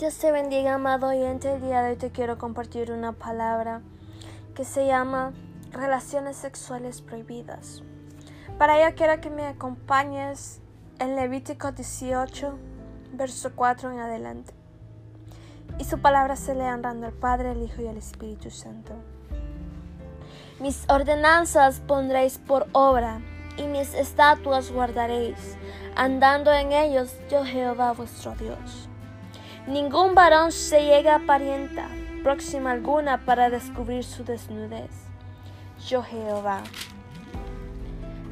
[0.00, 1.52] Dios te bendiga, amado oyente.
[1.52, 3.82] El día de hoy te quiero compartir una palabra
[4.54, 5.34] que se llama
[5.72, 7.82] relaciones sexuales prohibidas.
[8.56, 10.62] Para ello quiero que me acompañes
[10.98, 12.58] en Levítico 18,
[13.12, 14.54] verso 4 en adelante.
[15.76, 18.94] Y su palabra se lee honrando al Padre, el Hijo y el Espíritu Santo.
[20.60, 23.20] Mis ordenanzas pondréis por obra,
[23.58, 25.58] y mis estatuas guardaréis,
[25.94, 28.89] andando en ellos yo Jehová vuestro Dios.
[29.66, 31.86] Ningún varón se llega a parienta
[32.22, 34.90] próxima alguna para descubrir su desnudez.
[35.86, 36.62] Yo Jehová.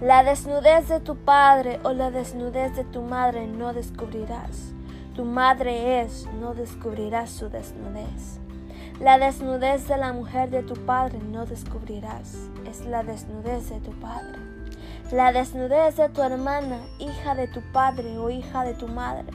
[0.00, 4.72] La desnudez de tu padre o la desnudez de tu madre no descubrirás.
[5.14, 8.41] Tu madre es, no descubrirás su desnudez.
[9.00, 12.36] La desnudez de la mujer de tu padre no descubrirás.
[12.66, 14.38] Es la desnudez de tu padre.
[15.12, 19.27] La desnudez de tu hermana, hija de tu padre o hija de tu madre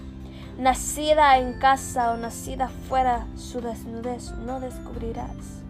[0.58, 5.64] nacida en casa o nacida fuera, su desnudez no descubrirás.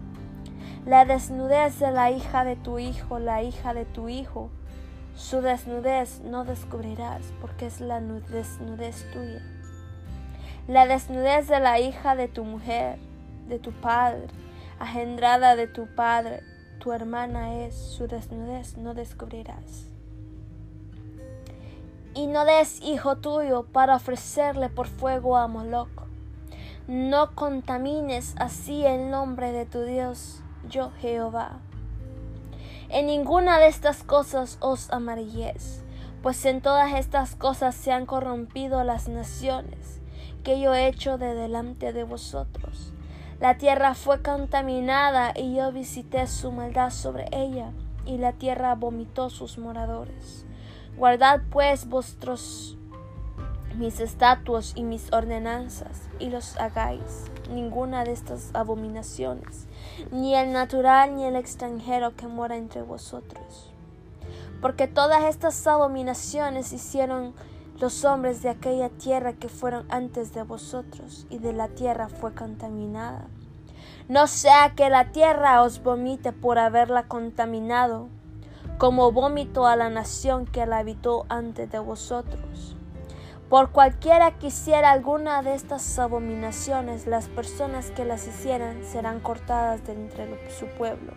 [0.84, 4.50] La desnudez de la hija de tu hijo, la hija de tu hijo,
[5.14, 9.40] su desnudez no descubrirás porque es la desnudez tuya.
[10.68, 12.98] La desnudez de la hija de tu mujer,
[13.48, 14.26] de tu padre,
[14.78, 16.42] agendrada de tu padre,
[16.78, 19.93] tu hermana es, su desnudez no descubrirás
[22.14, 25.88] y no des hijo tuyo para ofrecerle por fuego a Moloch.
[26.86, 31.58] No contamines así el nombre de tu Dios, yo Jehová.
[32.88, 35.82] En ninguna de estas cosas os amarilléis,
[36.22, 40.00] pues en todas estas cosas se han corrompido las naciones
[40.44, 42.92] que yo he hecho de delante de vosotros.
[43.40, 47.72] La tierra fue contaminada y yo visité su maldad sobre ella,
[48.06, 50.43] y la tierra vomitó sus moradores.
[50.96, 52.78] Guardad pues vuestros
[53.76, 59.66] mis estatutos y mis ordenanzas, y los hagáis ninguna de estas abominaciones,
[60.12, 63.72] ni el natural ni el extranjero que mora entre vosotros.
[64.62, 67.34] Porque todas estas abominaciones hicieron
[67.80, 72.34] los hombres de aquella tierra que fueron antes de vosotros, y de la tierra fue
[72.34, 73.26] contaminada.
[74.08, 78.08] No sea que la tierra os vomite por haberla contaminado,
[78.78, 82.76] como vómito a la nación que la habitó antes de vosotros.
[83.48, 89.86] Por cualquiera que hiciera alguna de estas abominaciones, las personas que las hicieran serán cortadas
[89.86, 91.12] de entre su pueblo.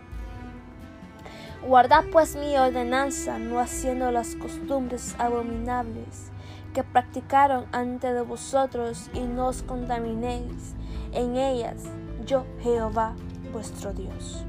[1.66, 6.30] Guardad pues mi ordenanza, no haciendo las costumbres abominables
[6.72, 10.74] que practicaron antes de vosotros, y no os contaminéis
[11.12, 11.82] en ellas,
[12.24, 13.14] yo Jehová
[13.52, 14.44] vuestro Dios.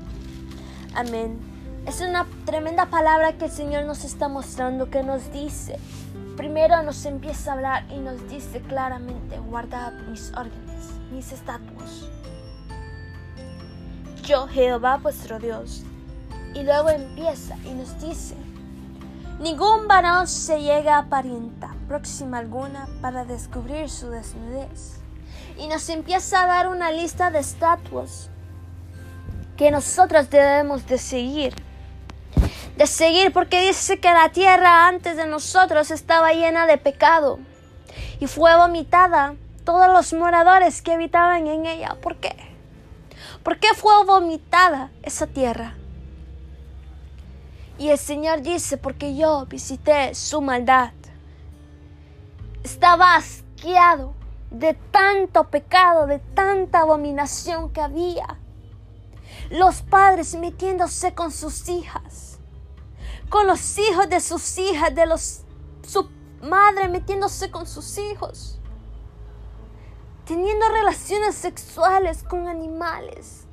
[0.94, 1.49] Amén.
[1.90, 5.80] Es una tremenda palabra que el Señor nos está mostrando, que nos dice,
[6.38, 12.08] primero nos empieza a hablar y nos dice claramente, guardad mis órdenes, mis estatutos.
[14.22, 15.84] Yo, Jehová vuestro Dios.
[16.54, 18.36] Y luego empieza y nos dice,
[19.40, 25.00] ningún varón se llega a parienta próxima alguna para descubrir su desnudez.
[25.58, 28.30] Y nos empieza a dar una lista de estatuas
[29.58, 31.69] que nosotros debemos de seguir
[32.80, 37.38] de seguir porque dice que la tierra antes de nosotros estaba llena de pecado
[38.22, 39.36] y fue vomitada
[39.66, 41.98] todos los moradores que habitaban en ella.
[42.02, 42.38] ¿Por qué?
[43.44, 45.76] ¿Por qué fue vomitada esa tierra?
[47.78, 50.94] Y el Señor dice, porque yo visité su maldad.
[52.64, 54.14] Estaba asqueado
[54.52, 58.40] de tanto pecado, de tanta abominación que había.
[59.50, 62.39] Los padres metiéndose con sus hijas
[63.30, 65.42] con los hijos de sus hijas, de los,
[65.88, 66.10] su
[66.42, 68.60] madre metiéndose con sus hijos,
[70.26, 73.46] teniendo relaciones sexuales con animales,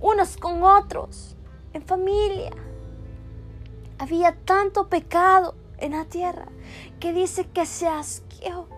[0.00, 1.36] unos con otros,
[1.72, 2.52] en familia.
[3.98, 6.46] Había tanto pecado en la tierra
[7.00, 8.68] que dice que se asqueó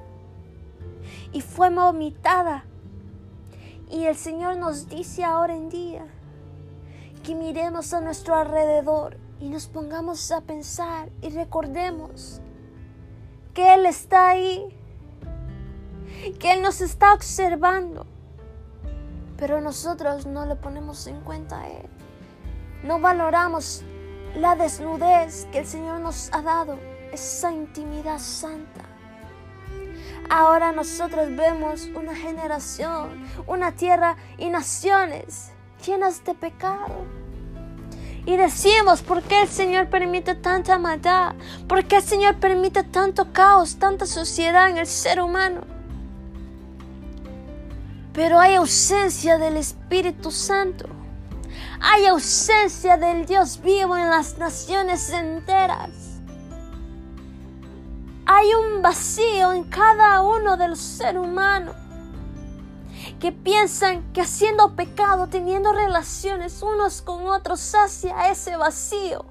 [1.32, 2.64] y fue vomitada.
[3.90, 6.06] Y el Señor nos dice ahora en día,
[7.22, 12.40] que miremos a nuestro alrededor y nos pongamos a pensar y recordemos
[13.55, 14.76] que Él está ahí,
[16.38, 18.06] que Él nos está observando,
[19.37, 21.88] pero nosotros no le ponemos en cuenta a Él.
[22.82, 23.82] No valoramos
[24.34, 26.78] la desnudez que el Señor nos ha dado,
[27.12, 28.82] esa intimidad santa.
[30.31, 35.52] Ahora nosotros vemos una generación, una tierra y naciones
[35.86, 37.04] llenas de pecado.
[38.26, 41.34] Y decimos, ¿por qué el Señor permite tanta maldad?
[41.66, 45.62] ¿Por qué el Señor permite tanto caos, tanta suciedad en el ser humano?
[48.12, 50.86] pero hay ausencia del Espíritu Santo.
[51.80, 55.90] Hay ausencia del Dios vivo en las naciones enteras.
[58.26, 61.74] Hay un vacío en cada uno de los seres humanos
[63.20, 69.26] que piensan que haciendo pecado, teniendo relaciones unos con otros, sacia ese vacío,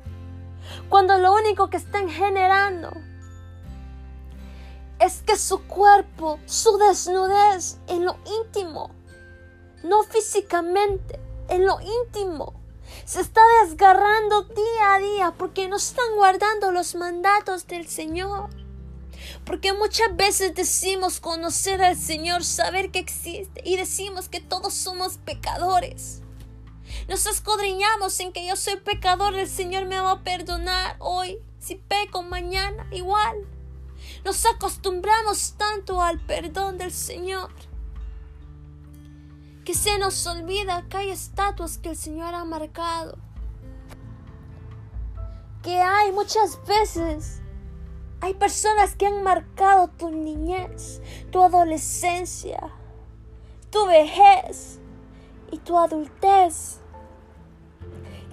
[0.89, 2.91] cuando lo único que están generando
[5.00, 8.91] es que su cuerpo, su desnudez en lo íntimo,
[9.83, 12.53] no físicamente, en lo íntimo,
[13.06, 18.50] se está desgarrando día a día porque no están guardando los mandatos del Señor.
[19.45, 25.17] Porque muchas veces decimos conocer al Señor, saber que existe y decimos que todos somos
[25.17, 26.21] pecadores.
[27.07, 31.75] Nos escudriñamos en que yo soy pecador, el Señor me va a perdonar hoy, si
[31.75, 33.37] peco mañana igual.
[34.25, 37.51] Nos acostumbramos tanto al perdón del Señor
[39.69, 43.19] que se nos olvida que hay estatuas que el Señor ha marcado.
[45.61, 47.43] Que hay muchas veces
[48.21, 51.01] hay personas que han marcado tu niñez,
[51.31, 52.60] tu adolescencia,
[53.69, 54.80] tu vejez
[55.51, 56.81] y tu adultez.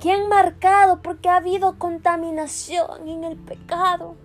[0.00, 4.17] Que han marcado porque ha habido contaminación en el pecado.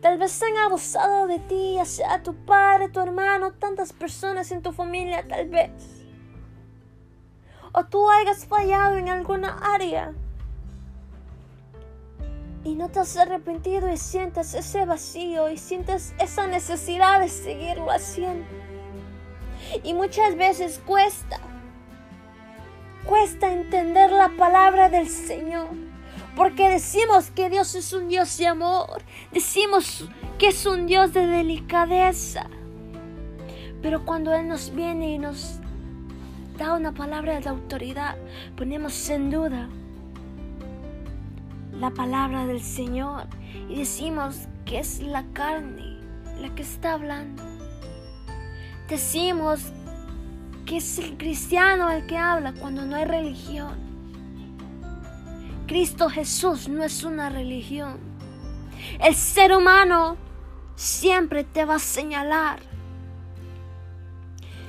[0.00, 4.72] Tal vez han abusado de ti, sea tu padre, tu hermano, tantas personas en tu
[4.72, 5.70] familia, tal vez.
[7.72, 10.14] O tú hayas fallado en alguna área
[12.64, 17.90] y no te has arrepentido y sientes ese vacío y sientes esa necesidad de seguirlo
[17.90, 18.46] haciendo.
[19.82, 21.40] Y muchas veces cuesta,
[23.04, 25.68] cuesta entender la palabra del Señor.
[26.36, 30.08] Porque decimos que Dios es un Dios de amor, decimos
[30.38, 32.48] que es un Dios de delicadeza.
[33.82, 35.60] Pero cuando Él nos viene y nos
[36.58, 38.16] da una palabra de autoridad,
[38.56, 39.68] ponemos en duda
[41.78, 43.26] la palabra del Señor
[43.68, 45.98] y decimos que es la carne
[46.40, 47.42] la que está hablando.
[48.88, 49.60] Decimos
[50.66, 53.74] que es el cristiano el que habla cuando no hay religión.
[55.66, 57.98] Cristo Jesús no es una religión.
[59.00, 60.16] El ser humano
[60.76, 62.60] siempre te va a señalar.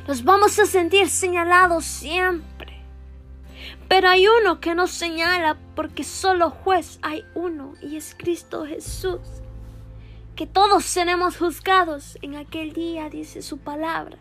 [0.08, 2.65] Nos vamos a sentir señalados siempre.
[3.88, 9.22] Pero hay uno que nos señala porque solo juez hay uno y es Cristo Jesús.
[10.36, 14.18] Que todos seremos juzgados en aquel día, dice su palabra.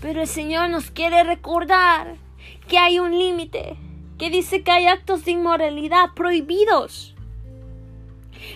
[0.00, 2.16] Pero el Señor nos quiere recordar
[2.68, 3.76] que hay un límite,
[4.18, 7.14] que dice que hay actos de inmoralidad prohibidos.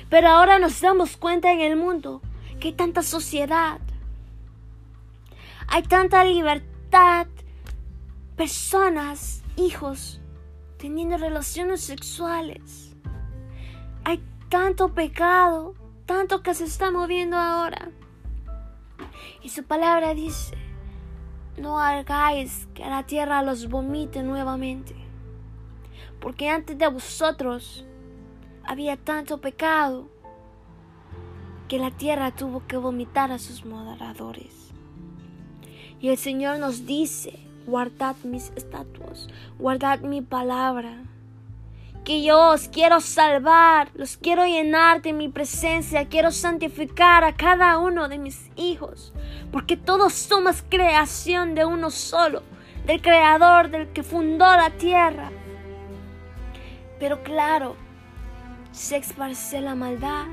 [0.09, 2.23] Pero ahora nos damos cuenta en el mundo
[2.61, 3.81] que hay tanta sociedad,
[5.69, 7.27] hay tanta libertad
[8.39, 10.21] personas, hijos,
[10.77, 12.95] teniendo relaciones sexuales.
[14.05, 15.75] Hay tanto pecado,
[16.07, 17.91] tanto que se está moviendo ahora.
[19.43, 20.57] Y su palabra dice,
[21.57, 24.95] no hagáis que la tierra los vomite nuevamente.
[26.21, 27.85] Porque antes de vosotros
[28.65, 30.09] había tanto pecado
[31.67, 34.71] que la tierra tuvo que vomitar a sus moderadores.
[36.01, 41.05] Y el Señor nos dice, guardad mis estatuas, guardad mi palabra.
[42.03, 47.77] Que yo os quiero salvar, los quiero llenar de mi presencia, quiero santificar a cada
[47.77, 49.13] uno de mis hijos,
[49.53, 52.43] porque todos somos creación de uno solo,
[52.87, 55.31] del Creador, del que fundó la tierra.
[56.99, 57.77] Pero claro,
[58.73, 60.25] se esparce la maldad,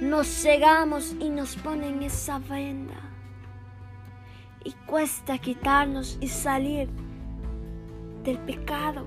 [0.00, 3.11] nos cegamos y nos ponen esa venda
[4.64, 6.88] y cuesta quitarnos y salir
[8.24, 9.06] del pecado.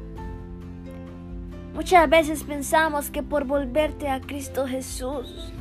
[1.74, 5.52] Muchas veces pensamos que por volverte a Cristo Jesús,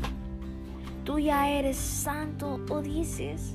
[1.05, 3.55] tú ya eres santo o dices,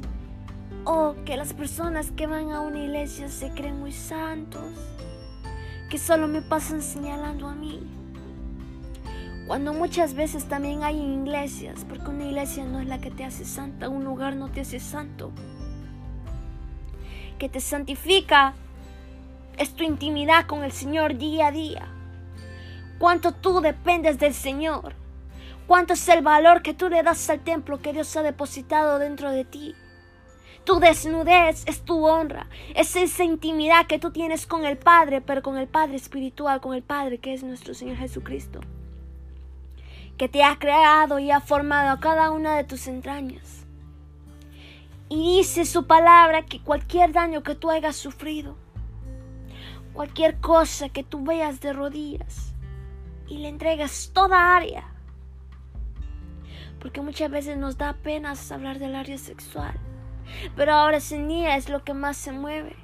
[0.84, 4.74] o que las personas que van a una iglesia se creen muy santos,
[5.90, 7.80] que solo me pasan señalando a mí.
[9.48, 13.46] Cuando muchas veces también hay iglesias, porque una iglesia no es la que te hace
[13.46, 15.32] santa, un lugar no te hace santo
[17.40, 18.54] que te santifica
[19.58, 21.88] es tu intimidad con el Señor día a día.
[23.00, 24.94] Cuánto tú dependes del Señor.
[25.66, 29.32] Cuánto es el valor que tú le das al templo que Dios ha depositado dentro
[29.32, 29.76] de ti.
[30.66, 32.48] Tu desnudez es tu honra.
[32.76, 36.76] Es esa intimidad que tú tienes con el Padre, pero con el Padre espiritual, con
[36.76, 38.60] el Padre que es nuestro Señor Jesucristo.
[40.18, 43.59] Que te ha creado y ha formado a cada una de tus entrañas
[45.12, 48.56] Y dice su palabra que cualquier daño que tú hayas sufrido,
[49.94, 52.54] cualquier cosa que tú veas de rodillas
[53.28, 54.94] y le entregas toda área.
[56.80, 59.74] Porque muchas veces nos da pena hablar del área sexual.
[60.56, 62.76] Pero ahora día es lo que más se mueve.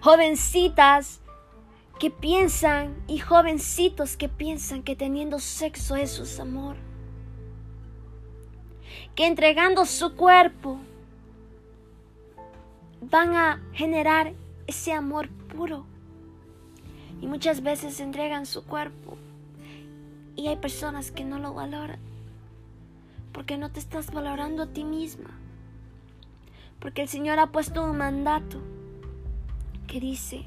[0.00, 1.20] Jovencitas
[1.98, 6.76] que piensan y jovencitos que piensan que teniendo sexo eso es amor
[9.20, 10.78] que entregando su cuerpo
[13.02, 14.32] van a generar
[14.66, 15.84] ese amor puro.
[17.20, 19.18] Y muchas veces entregan su cuerpo
[20.36, 21.98] y hay personas que no lo valoran
[23.34, 25.38] porque no te estás valorando a ti misma.
[26.78, 28.62] Porque el Señor ha puesto un mandato
[29.86, 30.46] que dice,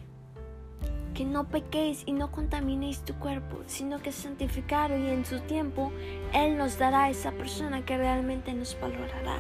[1.14, 5.92] que no pequéis y no contaminéis tu cuerpo, sino que santificado y en su tiempo
[6.34, 9.38] Él nos dará esa persona que realmente nos valorará.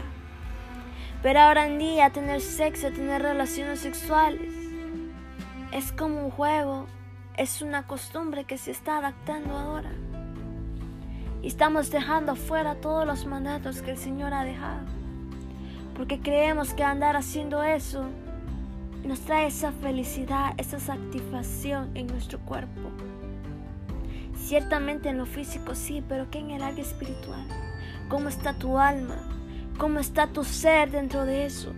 [1.21, 4.53] Pero ahora en día tener sexo, tener relaciones sexuales,
[5.71, 6.85] es como un juego,
[7.37, 9.91] es una costumbre que se está adaptando ahora.
[11.41, 14.85] Y estamos dejando fuera todos los mandatos que el Señor ha dejado.
[15.95, 18.05] Porque creemos que andar haciendo eso
[19.03, 22.89] nos trae esa felicidad, esa satisfacción en nuestro cuerpo.
[24.35, 27.45] Ciertamente en lo físico sí, pero ¿qué en el área espiritual?
[28.09, 29.17] ¿Cómo está tu alma?
[29.77, 31.73] ¿Cómo está tu ser dentro de eso?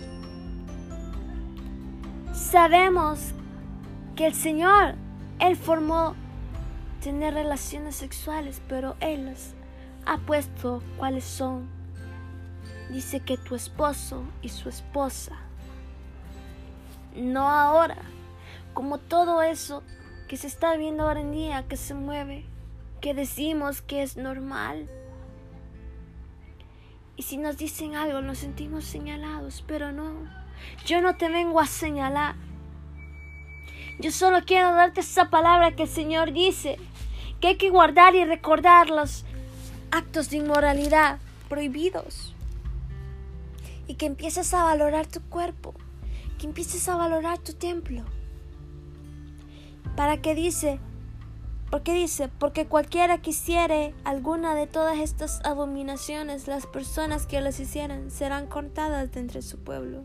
[2.33, 3.31] Sabemos
[4.15, 4.95] que el Señor,
[5.39, 6.15] Él formó
[7.01, 9.33] tener relaciones sexuales, pero Él
[10.05, 11.67] ha puesto cuáles son.
[12.91, 15.44] Dice que tu esposo y su esposa
[17.15, 17.97] no ahora.
[18.73, 19.83] Como todo eso
[20.27, 22.45] que se está viendo ahora en día, que se mueve,
[23.01, 24.89] que decimos que es normal.
[27.15, 30.29] Y si nos dicen algo, nos sentimos señalados, pero no.
[30.85, 32.35] Yo no te vengo a señalar.
[33.99, 36.77] Yo solo quiero darte esa palabra que el Señor dice,
[37.39, 39.23] que hay que guardar y recordar los
[39.91, 42.33] actos de inmoralidad prohibidos.
[43.87, 45.73] Y que empieces a valorar tu cuerpo
[46.37, 48.03] que empieces a valorar tu templo.
[49.95, 50.79] ¿Para qué dice?
[51.71, 52.27] ¿Por qué dice?
[52.27, 58.47] Porque cualquiera que hiciere alguna de todas estas abominaciones, las personas que las hicieran serán
[58.47, 60.03] cortadas de entre su pueblo.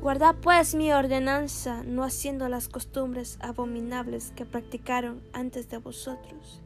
[0.00, 6.62] Guardad pues mi ordenanza, no haciendo las costumbres abominables que practicaron antes de vosotros,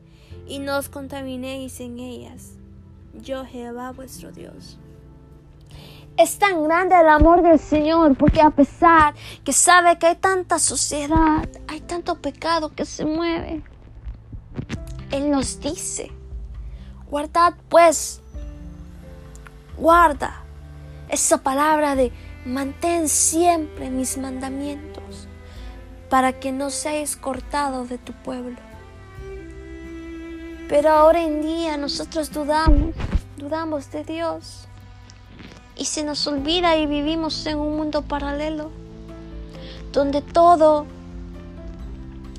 [0.47, 2.52] y no os contaminéis en ellas.
[3.14, 4.78] Yo Jehová vuestro Dios.
[6.16, 10.61] Es tan grande el amor del Señor porque a pesar que sabe que hay tanta
[10.61, 13.64] sociedad, hay tanto pecado que se mueve,
[15.11, 16.12] Él nos dice,
[17.11, 18.21] guardad pues,
[19.76, 20.40] guarda
[21.09, 22.12] esa palabra de
[22.44, 25.26] mantén siempre mis mandamientos
[26.09, 28.59] para que no seas cortado de tu pueblo.
[30.68, 32.94] Pero ahora en día nosotros dudamos,
[33.37, 34.68] dudamos de Dios
[35.76, 38.71] y se nos olvida y vivimos en un mundo paralelo
[39.93, 40.87] donde todo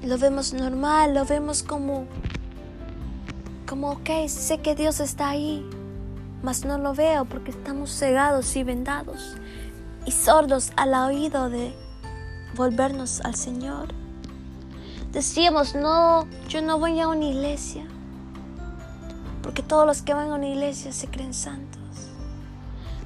[0.04, 2.06] lo vemos normal, lo vemos como
[3.68, 5.68] como ok, sé que Dios está ahí,
[6.44, 9.36] mas no lo veo porque estamos cegados y vendados
[10.06, 11.74] y sordos al oído de
[12.56, 13.88] volvernos al Señor.
[15.12, 17.86] Decíamos, no, yo no voy a una iglesia,
[19.42, 21.85] porque todos los que van a una iglesia se creen santos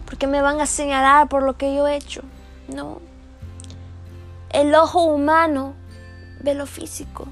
[0.10, 2.24] porque me van a señalar por lo que yo he hecho.
[2.68, 3.00] No.
[4.52, 5.76] El ojo humano
[6.42, 7.28] ve lo físico.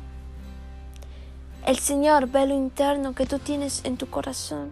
[1.66, 4.72] El Señor ve lo interno que tú tienes en tu corazón.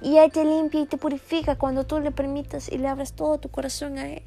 [0.00, 3.38] Y Él te limpia y te purifica cuando tú le permitas y le abres todo
[3.38, 4.22] tu corazón a Él.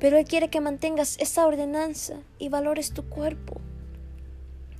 [0.00, 3.60] Pero Él quiere que mantengas esa ordenanza y valores tu cuerpo.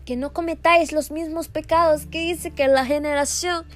[0.06, 3.66] Que no cometáis los mismos pecados que dice que la generación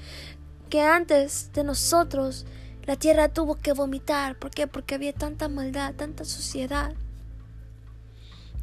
[0.70, 2.46] que antes de nosotros
[2.86, 4.38] la tierra tuvo que vomitar.
[4.38, 4.66] ¿Por qué?
[4.66, 6.94] Porque había tanta maldad, tanta suciedad.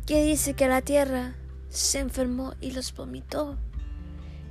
[0.06, 1.36] Que dice que la tierra
[1.70, 3.58] se enfermó y los vomitó.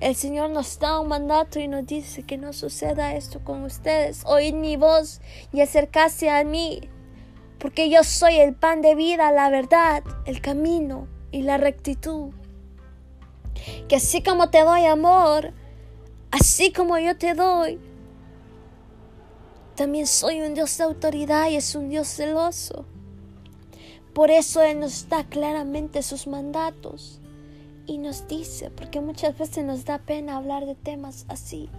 [0.00, 4.24] El Señor nos da un mandato y nos dice que no suceda esto con ustedes.
[4.26, 5.20] Oíd mi voz
[5.52, 6.88] y acercarse a mí,
[7.58, 12.32] porque yo soy el pan de vida, la verdad, el camino y la rectitud.
[13.88, 15.52] Que así como te doy amor,
[16.32, 17.78] así como yo te doy,
[19.74, 22.84] también soy un Dios de autoridad y es un Dios celoso.
[24.12, 27.20] Por eso Él nos da claramente sus mandatos
[27.86, 31.70] y nos dice, porque muchas veces nos da pena hablar de temas así.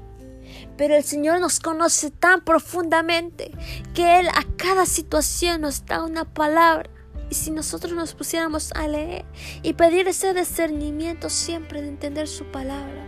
[0.78, 3.52] Pero el Señor nos conoce tan profundamente
[3.94, 6.90] que Él a cada situación nos da una palabra.
[7.30, 9.26] Y si nosotros nos pusiéramos a leer
[9.62, 13.08] y pedir ese discernimiento siempre de entender su palabra,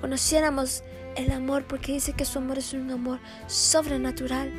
[0.00, 0.82] conociéramos
[1.16, 4.52] el amor porque dice que su amor es un amor sobrenatural.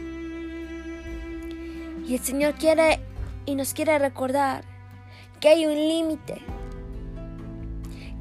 [2.08, 3.00] Y el Señor quiere
[3.46, 4.64] y nos quiere recordar
[5.40, 6.42] que hay un límite,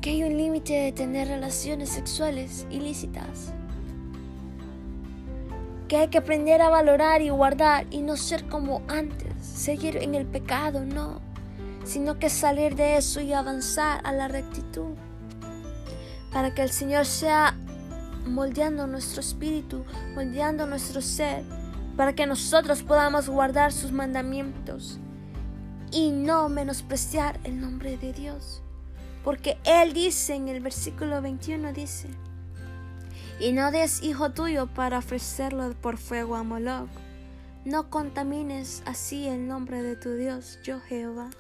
[0.01, 3.53] que hay un límite de tener relaciones sexuales ilícitas,
[5.89, 10.15] que hay que aprender a valorar y guardar y no ser como antes, seguir en
[10.15, 11.21] el pecado, no,
[11.85, 14.95] sino que salir de eso y avanzar a la rectitud,
[16.33, 17.57] para que el Señor sea
[18.26, 21.45] moldeando nuestro espíritu, moldeando nuestro ser,
[21.97, 24.99] para que nosotros podamos guardar sus mandamientos
[25.91, 28.62] y no menospreciar el nombre de Dios.
[29.25, 32.09] Porque Él dice en el versículo 21, dice,
[33.38, 36.88] y no des hijo tuyo para ofrecerlo por fuego a Moloch.
[37.64, 41.31] No contamines así el nombre de tu Dios, yo Jehová.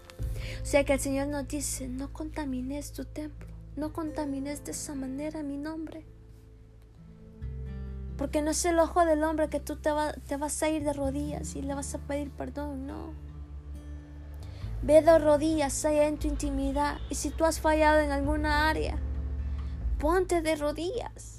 [0.62, 4.94] O sea que el Señor nos dice, no contamines tu templo, no contamines de esa
[4.94, 6.04] manera mi nombre.
[8.22, 11.56] Porque no es el ojo del hombre que tú te, vas a ir de rodillas
[11.56, 13.14] y le vas a pedir perdón, no.
[14.80, 18.96] Ve de rodillas allá en tu intimidad y si tú has fallado en alguna área,
[19.98, 21.38] ponte de rodillas.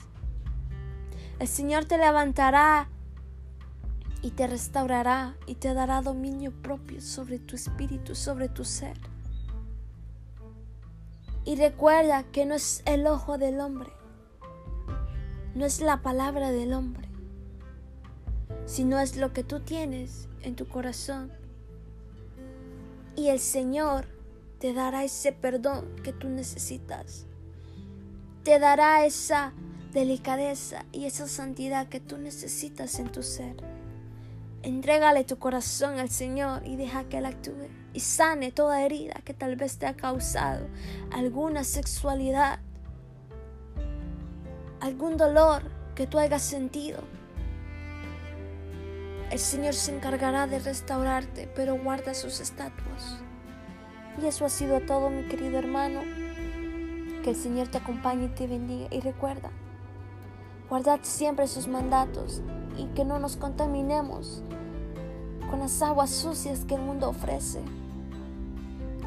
[1.39, 2.89] El Señor te levantará
[4.21, 8.99] y te restaurará y te dará dominio propio sobre tu espíritu, sobre tu ser.
[11.45, 13.93] Y recuerda que no es el ojo del hombre,
[15.55, 17.07] no es la palabra del hombre,
[18.65, 21.31] sino es lo que tú tienes en tu corazón
[23.15, 24.07] y el Señor
[24.59, 27.25] te dará ese perdón que tú necesitas.
[28.43, 29.53] Te dará esa
[29.93, 33.55] delicadeza y esa santidad que tú necesitas en tu ser.
[34.63, 39.33] Entrégale tu corazón al Señor y deja que Él actúe y sane toda herida que
[39.33, 40.67] tal vez te ha causado
[41.11, 42.59] alguna sexualidad,
[44.83, 45.63] algún dolor
[45.95, 46.99] que tú hayas sentido.
[49.31, 53.21] El Señor se encargará de restaurarte, pero guarda sus estatuas.
[54.21, 56.01] Y eso ha sido todo, mi querido hermano.
[57.23, 58.89] Que el Señor te acompañe y te bendiga.
[58.91, 59.51] Y recuerda,
[60.69, 62.41] guardad siempre sus mandatos
[62.77, 64.43] y que no nos contaminemos
[65.49, 67.61] con las aguas sucias que el mundo ofrece.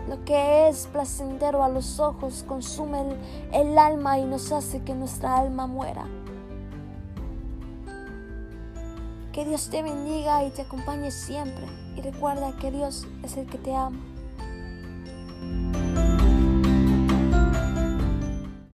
[0.08, 3.16] Lo que es placentero a los ojos consume el,
[3.52, 6.06] el alma y nos hace que nuestra alma muera.
[9.32, 11.66] Que Dios te bendiga y te acompañe siempre.
[11.96, 14.15] Y recuerda que Dios es el que te ama.